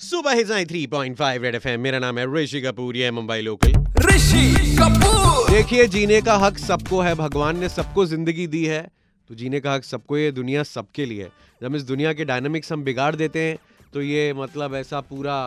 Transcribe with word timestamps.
सुबह 0.00 0.64
three 0.64 0.86
point 0.86 1.16
five 1.16 1.42
red 1.42 1.54
F 1.54 1.68
मेरा 1.80 1.98
नाम 1.98 2.18
है 2.18 2.24
ऋषि 2.34 2.60
कपूर 2.60 2.96
ये 2.96 3.10
मुंबई 3.10 3.40
लोकल। 3.40 3.72
ऋषि 4.04 4.76
कपूर! 4.78 5.50
देखिए 5.50 5.86
जीने 5.86 6.20
का 6.22 6.34
हक 6.36 6.58
सबको 6.58 7.00
है। 7.00 7.14
भगवान 7.14 7.58
ने 7.58 7.68
सबको 7.68 8.04
ज़िंदगी 8.06 8.46
दी 8.46 8.64
है। 8.64 8.80
तो 9.30 9.34
जीने 9.34 9.60
का 9.60 9.74
हक 9.74 9.84
सबको 9.84 10.18
ये 10.18 10.30
दुनिया 10.32 10.62
सबके 10.62 11.06
लिए 11.06 11.22
है। 11.22 11.30
जब 11.60 11.74
इस 11.74 11.82
दुनिया 11.82 12.12
के 12.12 12.24
डायनामिक्स 12.24 12.72
हम 12.72 12.82
बिगाड़ 12.84 13.14
देते 13.16 13.40
हैं 13.40 13.56
तो 13.92 14.02
ये 14.02 14.32
मतलब 14.34 14.74
ऐसा 14.74 15.00
पूरा 15.02 15.38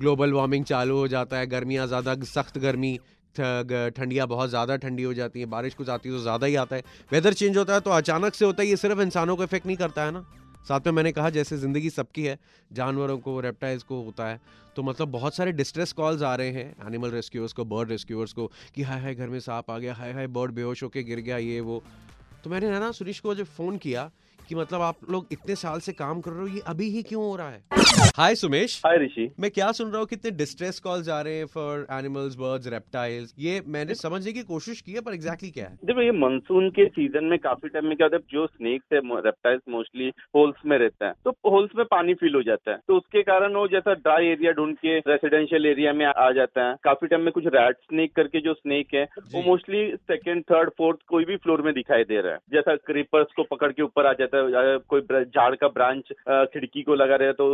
ग्लोबल 0.00 0.32
वार्मिंग 0.32 0.64
चालू 0.64 0.96
हो 0.96 1.08
जाता 1.08 1.36
है। 1.36 1.46
गर्मियाँ 1.46 1.86
ज़्यादा 1.86 2.14
सख्त 2.26 2.58
गर्मी 2.58 2.98
ठंडियाँ 3.36 4.26
बहुत 4.28 4.50
ज़्यादा 4.50 4.76
ठंडी 4.76 5.02
हो 5.02 5.14
जाती 5.14 5.40
हैं। 5.40 5.50
बारिश 5.50 5.74
कुछ 5.74 5.88
आती 5.88 6.08
है 6.08 6.14
तो 6.14 6.22
ज़्यादा 6.22 6.46
ही 6.46 6.54
आता 6.56 6.76
है। 6.76 6.82
वेदर 7.12 7.32
चेंज 7.32 7.56
होता 7.56 7.74
है 7.74 7.80
तो 7.80 7.90
अचानक 7.92 8.34
से 8.34 8.44
होता 8.44 8.62
है। 8.62 8.68
ये 8.68 8.76
सिर्फ़ 8.76 9.00
इंसानों 9.00 9.36
को 9.36 9.44
इफ़ेक्ट 9.44 9.66
नहीं 9.66 9.76
करता 9.76 10.04
है 10.04 10.10
ना? 10.10 10.24
साथ 10.64 10.86
में 10.86 10.92
मैंने 10.92 11.12
कहा, 11.12 11.30
जैसे 11.30 11.56
ज़िंदगी 11.58 11.90
सबकी 11.90 12.24
है, 12.24 12.38
जानवरों 12.70 13.18
को 13.18 13.38
रेप्टाइल्स 13.40 13.82
को 13.82 14.02
होता 14.02 14.28
है 14.28 14.40
तो 14.76 14.82
मतलब 14.82 15.08
बहुत 15.10 15.34
सारे 15.34 15.52
डिस्ट्रेस 15.52 15.92
कॉल्स 15.92 16.22
आ 16.22 16.34
रहे 16.34 16.50
हैं 16.50 16.86
एनिमल 16.86 17.10
रेस्क्यूअर्स 17.10 17.52
को 17.52 17.64
बर्ड 17.64 17.90
रेस्क्यूअर्स 17.90 18.32
को, 18.32 18.46
कि 18.74 18.82
हाय 18.82 19.00
हाय 19.00 19.14
घर 19.14 19.28
में 19.28 19.38
सांप 19.40 19.70
आ 19.70 19.78
गया, 19.78 19.94
हाय 19.94 20.12
हाय 20.12 20.26
बर्ड 20.28 20.52
बेहोश 20.52 20.82
होकर 20.82 21.02
गिर 21.02 21.20
गया, 21.20 21.38
ये 21.38 21.60
वो। 21.60 21.82
तो 22.44 22.50
मैंने 22.50 22.66
है 22.66 22.80
ना, 22.80 22.90
सुरेश 22.92 23.20
को 23.20 23.34
जब 23.34 23.44
फ़ोन 23.46 23.76
किया 23.78 24.10
कि 24.50 24.56
मतलब 24.56 24.80
आप 24.82 25.10
लोग 25.10 25.26
इतने 25.32 25.54
साल 25.56 25.80
से 25.80 25.92
काम 25.94 26.20
कर 26.20 26.30
रहे 26.30 26.40
हो 26.40 26.54
ये 26.54 26.60
अभी 26.68 26.88
ही 26.90 27.02
क्यों 27.08 27.22
हो 27.22 27.34
रहा 27.36 27.50
है? 27.50 27.62
हाय 28.16 28.34
सुमेश 28.34 28.80
हाय 28.86 28.96
ऋषि 28.98 29.28
मैं 29.40 29.50
क्या 29.50 29.70
सुन 29.72 29.88
रहा 29.88 29.98
हूँ 29.98 30.06
कितने 30.08 30.30
डिस्ट्रेस 30.36 30.78
कॉल 30.80 31.02
आ 31.10 31.20
रहे 31.20 31.36
हैं 31.38 31.46
फॉर 31.52 31.86
एनिमल्स 31.92 32.34
बर्ड्स 32.36 32.66
रेप्टाइल्स 32.72 33.34
ये 33.38 33.60
मैंने 33.68 33.94
समझने 33.94 34.32
की 34.32 34.42
कोशिश 34.44 34.80
की 34.80 34.92
है 34.92 35.00
पर 35.00 35.14
एग्जैक्टली 35.14 35.50
क्या 35.50 35.66
है? 35.66 35.78
देखो 35.84 36.02
ये 36.02 36.12
मानसून 36.14 36.68
के 36.70 36.86
सीज़न 36.88 37.24
में 37.24 37.38
काफ़ी 37.38 37.68
टाइम 37.68 37.86
में 37.86 37.96
क्या 37.96 38.06
होता 38.06 38.16
है 38.16 38.22
जो 38.32 38.46
स्नेक्स 38.46 38.92
है 38.92 39.00
रेप्टाइल्स 39.26 39.62
मोस्टली 39.68 40.08
होल्स 40.36 40.66
में 40.66 40.76
रहते 40.78 41.04
हैं 41.04 41.14
तो 41.24 41.30
होल्स 41.50 41.70
में 41.76 41.84
पानी 41.90 42.14
फिल 42.14 42.34
हो 42.34 42.42
जाता 42.42 42.70
है। 42.70 42.78
तो 42.88 42.96
उसके 42.96 43.22
कारण 43.22 43.54
वो 43.54 43.66
जैसा 43.68 43.94
ड्राई 44.00 44.26
एरिया 44.28 44.52
ढूंढ 44.52 44.74
के 44.76 44.98
रेसिडेंशियल 45.08 45.66
एरिया 45.66 45.92
में 45.92 46.04
आ 46.06 46.30
जाता 46.32 46.68
है। 46.68 46.74
काफ़ी 46.84 47.08
टाइम 47.08 47.22
में 47.22 47.32
कुछ 47.32 47.46
रैट 47.54 47.76
स्नेक 47.84 48.14
करके 48.16 48.40
जो 48.40 48.54
स्नेक 48.54 48.94
है 48.94 49.04
वो 49.34 49.42
मोस्टली 49.42 49.86
सेकेंड 50.10 50.42
थर्ड 50.50 50.70
फोर्थ 50.78 50.98
कोई 51.08 51.24
भी 51.24 51.36
फ्लोर 51.38 51.62
में 51.62 51.72
दिखाई 51.74 52.04
दे 52.04 52.20
रहा 52.20 52.32
है। 52.32 52.38
जैसा 52.52 52.76
क्रीपर्स 52.86 53.32
को 53.36 53.42
पकड़ 53.50 53.72
के 53.72 53.82
ऊपर 53.82 54.06
आ 54.06 54.12
जाता 54.20 54.36
है 54.36 54.39
कोई 54.90 55.24
झाड़ 55.24 55.54
का 55.54 55.68
ब्रांच 55.70 56.12
खिड़की 56.52 56.82
को 56.82 56.94
लगा 56.94 57.16
रहे 57.16 57.32
तो 57.34 57.46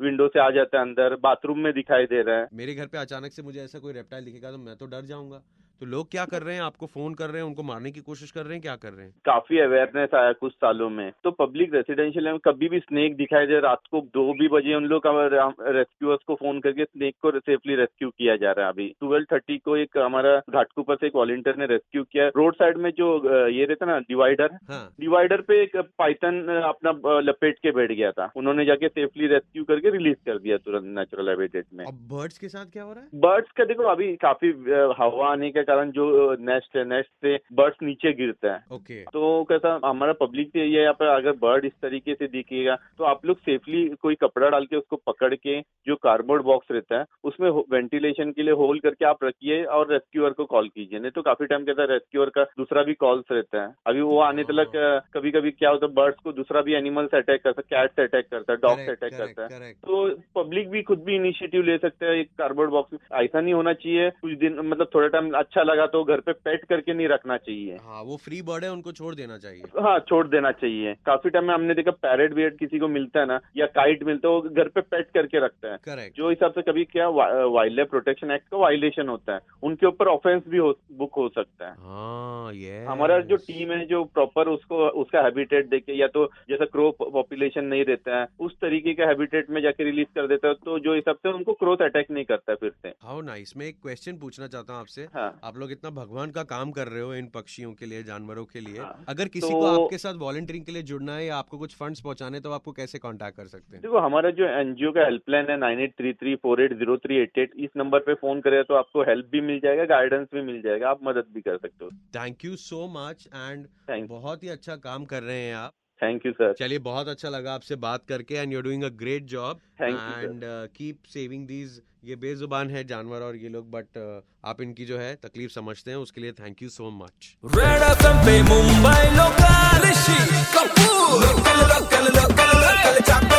विंडो 0.00 0.28
से 0.28 0.40
आ 0.40 0.50
जाता 0.50 0.78
है 0.78 0.84
अंदर, 0.84 1.16
बाथरूम 1.22 1.58
में 1.58 1.72
दिखाई 1.72 2.06
दे 2.06 2.22
रहा 2.22 2.36
है। 2.36 2.48
मेरे 2.54 2.74
घर 2.74 2.86
पे 2.86 2.98
अचानक 2.98 3.32
से 3.32 3.42
मुझे 3.42 3.60
ऐसा 3.60 3.78
कोई 3.78 3.92
रेप्टाइल 3.92 4.24
दिखेगा 4.24 4.50
तो 4.50 4.58
मैं 4.58 4.76
तो 4.76 4.86
डर 4.88 5.04
जाऊँगा। 5.06 5.42
तो 5.82 5.86
लोग 5.86 6.10
क्या 6.10 6.24
कर 6.24 6.42
रहे 6.42 6.54
हैं? 6.54 6.62
आपको 6.62 6.86
फ़ोन 6.86 7.14
कर 7.14 7.30
रहे 7.30 7.40
हैं 7.42 7.46
उनको 7.46 7.62
मारने 7.62 7.90
की 7.90 8.00
कोशिश 8.00 8.30
कर 8.30 8.42
रहे 8.42 8.52
हैं 8.52 8.62
क्या 8.62 8.74
कर 8.82 8.92
रहे 8.92 9.06
हैं? 9.06 9.12
काफ़ी 9.26 9.58
अवेयरनेस 9.60 10.10
आया 10.14 10.32
कुछ 10.32 10.52
सालों 10.54 10.88
में। 10.90 11.10
तो 11.24 11.30
पब्लिक 11.30 11.74
रेसिडेंशियल 11.74 12.24
में 12.26 12.38
कभी 12.38 12.68
भी 12.68 12.78
स्नेक 12.78 13.16
दिखाई 13.16 13.46
दे 13.46 13.58
रात 13.60 13.80
को 13.90 14.00
दो 14.14 14.24
भी 14.32 14.48
बजे 14.48 14.74
उन 14.74 14.84
लोग 14.84 15.06
रेस्क्यूअर्स 15.06 16.22
को 16.26 16.34
फ़ोन 16.34 16.60
करके 16.60 16.84
स्नेक 16.84 17.14
को 17.22 17.30
सेफली 17.38 17.74
रेस्क्यू 17.76 18.10
किया 18.10 18.36
जा 18.36 18.52
रहा 18.52 18.66
है 18.66 18.72
अभी। 18.72 18.86
ट्वेल्व 19.00 19.26
थर्टी 19.32 19.56
को 19.58 19.76
एक 19.76 19.98
हमारा 19.98 20.36
घाटकुपर 20.50 20.96
से 20.96 21.06
एक 21.06 21.16
वॉलिंटियर 21.16 21.56
ने 21.56 21.66
रेस्क्यू 21.66 22.02
किया। 22.04 22.28
रोड 22.36 22.54
साइड 22.54 22.78
में 22.78 22.90
जो 22.92 23.08
ये 23.48 23.64
रहता 23.64 23.86
ना 23.86 23.98
डिवाइडर 24.04 24.56
हाँ। 24.68 24.84
डिवाइडर 25.00 25.40
पे 25.40 25.60
एक 25.62 25.76
पाइथन 25.98 26.40
अपना 26.62 27.18
लपेट 27.22 27.58
के 27.58 27.70
बैठ 27.72 27.92
गया 27.92 28.12
था। 28.12 28.30
उन्होंने 28.36 28.64
जाके 28.64 28.88
सेफली 28.90 29.32
रेस्क्यू 29.34 29.64
करके 29.64 29.90
रिलीज़ 29.90 30.22
कर 30.26 30.38
दिया 30.38 30.56
तुरंत 30.60 30.96
नेचुरल 30.98 31.28
हैबिटेट 31.28 31.66
में। 31.74 31.84
बर्ड्स 32.14 32.38
के 32.38 32.48
साथ 32.48 32.72
क्या 32.72 32.82
हो 32.82 32.92
रहा 32.92 33.02
है? 33.02 33.08
बर्ड्स 33.20 33.50
का 33.56 33.64
देखो 33.64 33.90
अभी 33.96 34.14
काफ़ी 34.22 34.54
हवा 35.02 35.30
आने 35.32 35.50
के 35.50 35.70
कारण 35.72 35.90
जो 35.92 36.06
नेस्ट 36.42 36.76
है 36.76 36.84
नेस्ट 36.88 37.10
से 37.22 37.36
बर्ड्स 37.54 37.76
नीचे 37.82 38.12
गिरते 38.14 38.48
हैं। 38.48 38.64
ओके 38.72 39.00
तो 39.12 39.22
कैसा 39.44 39.78
हमारा 39.84 40.12
पब्लिक 40.20 40.48
से 40.48 40.64
ये 40.64 40.82
यहाँ 40.82 40.94
पर 40.94 41.06
अगर 41.08 41.32
बर्ड 41.42 41.64
इस 41.64 41.72
तरीके 41.82 42.14
से 42.14 42.26
दिखेगा 42.28 42.74
तो 42.98 43.04
आप 43.04 43.26
लोग 43.26 43.38
सेफली 43.40 43.84
कोई 44.02 44.14
कपड़ा 44.22 44.48
डाल 44.48 44.64
के 44.66 44.76
उसको 44.76 44.96
पकड़ 45.06 45.34
के 45.36 45.60
जो 45.86 45.96
कार्डबोर्ड 46.02 46.42
बॉक्स 46.44 46.72
रहता 46.72 46.98
है 46.98 47.04
उसमें 47.24 47.48
वेंटिलेशन 47.72 48.32
के 48.32 48.42
लिए 48.42 48.54
होल 48.54 48.78
करके 48.80 49.04
आप 49.06 49.24
रखिए 49.24 49.62
और 49.76 49.92
रेस्क्यूअर 49.92 50.32
को 50.32 50.44
कॉल 50.46 50.68
कीजिए। 50.68 50.98
नहीं 50.98 51.10
तो 51.10 51.22
काफ़ी 51.22 51.46
टाइम 51.46 51.64
कहता 51.64 51.82
है 51.82 51.88
रेस्क्यूअर 51.88 52.30
का 52.30 52.44
दूसरा 52.58 52.82
भी 52.82 52.94
कॉल्स 52.96 53.32
रहता 53.32 53.62
है। 53.62 53.68
अभी 53.86 54.00
वो 54.02 54.18
आने 54.20 54.44
तक 54.44 54.72
कभी 55.14 55.30
कभी 55.30 55.50
क्या 55.52 55.70
होता 55.70 55.86
है 55.86 55.92
बर्ड्स 55.94 56.18
को 56.24 56.32
दूसरा 56.32 56.60
भी 56.62 56.74
एनिमल 56.74 57.06
से 57.06 57.16
अटैक 57.16 57.42
करता 57.44 57.62
है 57.62 57.68
कैट 57.72 57.90
से 57.92 58.02
अटैक 58.02 58.28
करता 58.30 58.52
है 58.52 58.58
डॉग 58.58 58.78
से 58.78 58.90
अटैक 58.90 59.14
करता 59.14 59.42
है। 59.46 59.72
तो 59.74 60.08
पब्लिक 60.34 60.70
भी 60.70 60.82
खुद 60.82 61.02
भी 61.04 61.16
इनिशिएटिव 61.16 61.62
ले 61.62 61.78
सकते 61.78 62.06
हैं 62.06 62.14
एक 62.16 62.30
कार्डबोर्ड 62.38 62.70
बॉक्स 62.70 62.98
ऐसा 63.14 63.40
नहीं 63.40 63.54
होना 63.54 63.72
चाहिए 63.74 64.10
कुछ 64.22 64.32
दिन 64.38 64.60
मतलब 64.62 64.90
थोड़ा 64.94 65.08
टाइम 65.08 65.30
अच्छा 65.34 65.61
लगा 65.62 65.86
तो 65.86 66.02
घर 66.04 66.20
पे 66.20 66.32
पेट 66.34 66.64
करके 66.64 66.94
नहीं 66.94 67.08
रखना 67.08 67.36
चाहिए। 67.36 67.76
हाँ 67.82 68.02
वो 68.02 68.16
फ्री 68.16 68.40
बर्ड 68.42 68.64
है 68.64 68.70
उनको 68.72 68.92
छोड़ 68.92 69.14
देना 69.14 69.38
चाहिए। 69.38 69.80
हाँ 69.80 69.98
छोड़ 70.00 70.26
देना 70.28 70.50
चाहिए। 70.52 70.94
काफ़ी 71.06 71.30
टाइम 71.30 71.44
में 71.44 71.54
हमने 71.54 71.74
देखा 71.74 71.90
पैरेट 72.02 72.34
बियड 72.34 72.58
किसी 72.58 72.78
को 72.78 72.88
मिलता 72.88 73.20
है 73.20 73.26
ना 73.26 73.40
या 73.56 73.66
काइट 73.72 74.02
मिलता 74.02 74.28
है 74.28 74.34
वो 74.34 74.40
घर 74.42 74.68
पे 74.68 74.80
पेट 74.82 75.10
करके 75.10 75.44
रखता 75.44 75.72
है। 75.72 75.78
करेक्ट 75.84 76.16
जो 76.16 76.30
हिसाब 76.30 76.52
से 76.52 76.62
कभी 76.62 76.84
क्या 76.84 77.08
वाइल्ड 77.08 77.76
लाइफ 77.76 77.90
प्रोटेक्शन 77.90 78.30
एक्ट 78.30 78.48
का 78.48 78.56
वायलेशन 78.56 79.08
होता 79.08 79.34
है 79.34 79.40
उनके 79.62 79.86
ऊपर 79.86 80.08
ऑफेंस 80.08 80.42
भी 80.48 80.60
बुक 80.96 81.14
हो 81.16 81.28
सकता 81.28 81.66
है। 81.66 81.72
हाँ, 81.72 82.52
हमारा 82.86 83.18
जो 83.22 83.36
टीम 83.38 83.72
है 83.72 83.84
जो 83.86 84.02
प्रॉपर 84.14 84.48
उसको 84.48 84.86
उसका 85.02 85.20
हैबिटेट 85.22 85.68
देके 85.68 85.98
या 85.98 86.06
तो 86.06 86.24
जैसा 86.50 86.64
क्रो 86.64 86.90
पॉपुलेशन 87.00 87.64
नहीं 87.64 87.84
रहता 87.84 88.18
है 88.20 88.26
उस 88.40 88.52
तरीके 88.60 88.94
का 88.94 89.06
हैबिटेट 89.06 89.50
में 89.50 89.60
जाके 89.62 89.84
रिलीज़ 89.84 90.08
कर 90.14 90.26
देता 90.26 90.48
है 90.48 90.54
तो 90.64 90.78
जो 90.78 90.94
हिसाब 90.94 91.16
से 91.16 91.32
उनको 91.32 91.52
क्रोथ 91.54 91.82
अटैक 91.82 92.10
नहीं 92.10 92.24
करता 92.24 92.54
फिर 92.54 92.70
से। 92.72 92.88
हाउ 93.02 93.20
नाइस 93.22 93.56
मैं 93.56 93.66
एक 93.66 93.76
क्वेश्चन 93.82 94.18
पूछना 94.18 94.46
चाहता 94.46 94.72
हूँ 94.72 94.80
आपसे। 94.80 95.06
हाँ. 95.14 95.28
आप 95.42 95.56
लोग 95.56 95.72
इतना 95.72 95.90
भगवान 95.92 96.30
का 96.30 96.42
काम 96.46 96.70
कर 96.72 96.88
रहे 96.88 97.02
हो 97.02 97.14
इन 97.14 97.28
पक्षियों 97.30 97.72
के 97.74 97.86
लिए 97.86 98.02
जानवरों 98.02 98.44
के 98.46 98.60
लिए। 98.60 98.78
हाँ, 98.78 99.04
अगर 99.08 99.28
किसी 99.28 99.48
तो, 99.48 99.58
को 99.58 99.64
आपके 99.66 99.98
साथ 99.98 100.14
वॉलंटियरिंग 100.18 100.64
के 100.66 100.72
लिए 100.72 100.82
जुड़ना 100.82 101.16
है 101.16 101.26
या 101.26 101.36
आपको 101.36 101.58
कुछ 101.58 101.76
फंड्स 101.76 102.00
पहुँचाने 102.00 102.40
तो 102.40 102.50
आपको 102.52 102.72
कैसे 102.72 102.98
कांटेक्ट 102.98 103.36
कर 103.36 103.46
सकते 103.46 103.76
हैं? 103.76 103.82
देखो 103.82 103.98
हमारा 103.98 104.30
जो 104.30 104.44
एनजीओ 104.50 104.90
का 104.92 105.04
हेल्पलाइन 105.04 105.50
है 105.50 105.56
nine 105.56 105.80
eight 105.80 105.94
three 105.98 106.12
three 106.12 106.34
four 106.36 106.62
eight 106.62 106.72
zero 106.78 106.96
three 106.96 107.16
eight 107.16 107.38
eight 107.38 107.52
इस 107.58 107.70
नंबर 107.76 108.00
पे 108.00 108.14
फ़ोन 108.14 108.40
करे 108.40 108.62
तो 108.62 108.74
आपको 108.74 109.02
हेल्प 109.02 109.26
भी 109.32 109.40
मिल 109.40 109.60
जाएगा 109.60 109.84
गाइडेंस 109.86 110.28
भी 110.34 110.42
मिल 110.42 110.60
जाएगा 110.62 110.90
आप 110.90 111.00
मदद 111.04 111.32
भी 111.34 111.40
कर 111.40 111.56
सकते 111.56 111.84
हो। 111.84 111.90
Thank 112.14 112.44
you 112.44 112.56
so 112.58 112.86
much 112.88 113.28
and 113.34 113.66
बहुत 114.08 114.42
ही 114.42 114.48
अच्छा 114.48 114.76
काम 114.86 115.04
कर 115.04 115.22
रहे 115.22 115.40
हैं 115.40 115.54
आप। 115.54 115.72
थैंक 116.02 116.26
यू 116.26 116.32
सर 116.32 116.52
चलिए 116.58 116.78
बहुत 116.86 117.08
अच्छा 117.08 117.28
लगा 117.28 117.54
आपसे 117.54 117.76
बात 117.82 118.04
करके 118.08 118.34
and 118.34 118.52
you're 118.52 118.62
doing 118.62 118.84
a 118.84 118.88
great 119.00 119.24
job 119.32 119.60
and 119.80 120.44
keep 120.76 120.98
saving 121.08 121.46
these 121.46 121.80
ये 122.04 122.16
बेजुबान 122.16 122.70
है 122.70 122.82
जानवर 122.84 123.22
और 123.22 123.36
ये 123.36 123.48
लोग 123.48 123.70
बट 123.70 123.98
uh, 123.98 124.22
आप 124.44 124.60
इनकी 124.60 124.84
जो 124.84 124.98
है 124.98 125.14
तकलीफ़ 125.22 125.52
समझते 125.52 125.90
हैं 125.90 125.98
उसके 125.98 126.20
लिए 126.20 126.32
thank 126.40 126.62
you 126.62 126.68
so 126.70 126.90
much 126.92 127.36
Red 127.56 127.82
FM 127.90 128.18
पे 128.26 128.40
मुंबई 128.48 129.04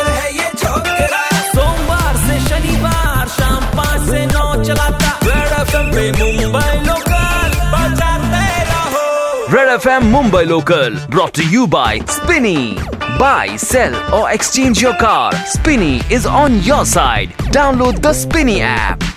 है 0.08 0.32
ये 0.36 0.48
सोमवार 1.50 2.16
से 2.16 2.40
शनिवार 2.48 3.28
शाम 3.36 3.62
पाँच 3.76 4.08
से 4.08 4.24
नौ 4.26 4.46
चलाता 4.64 5.12
रेड 5.24 5.54
एफएम 5.60 5.92
पे 5.92 6.10
Mumbai 6.18 6.80
local 6.88 8.13
Red 9.50 9.80
FM 9.80 10.10
Mumbai 10.10 10.46
Local 10.48 10.94
brought 11.08 11.34
to 11.34 11.46
you 11.48 11.66
by 11.66 11.98
Spinny. 12.06 12.76
Buy, 13.18 13.56
sell, 13.56 13.94
or 14.14 14.30
exchange 14.30 14.80
your 14.80 14.96
car. 14.96 15.32
Spinny 15.46 16.00
is 16.10 16.26
on 16.26 16.62
your 16.62 16.84
side. 16.84 17.30
Download 17.52 18.00
the 18.00 18.12
Spinny 18.12 18.60
app. 18.60 19.13